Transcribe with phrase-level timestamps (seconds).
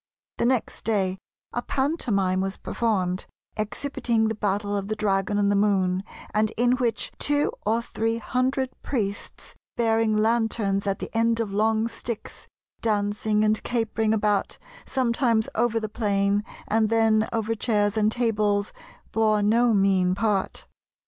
[0.39, 1.19] The next day
[1.53, 6.71] a pantomime was performed, exhibiting the battle of the dragon and the Moon, and in
[6.77, 12.47] which two or three hundred priests, bearing lanterns at the end of long sticks,
[12.81, 18.73] dancing and capering about, sometimes over the plain, and then over chairs and tables,
[19.11, 20.65] bore no mean part.